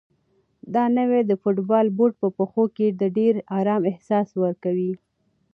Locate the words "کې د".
2.75-3.01